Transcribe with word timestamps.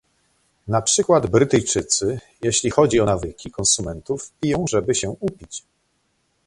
Na 0.67 0.81
przykład 0.81 1.27
Brytyjczycy, 1.27 2.19
jeśli 2.41 2.69
chodzi 2.71 2.99
o 2.99 3.05
nawyki 3.05 3.51
konsumentów, 3.51 4.31
piją, 4.41 4.65
żeby 4.69 4.95
się 4.95 5.09
upić 5.09 5.63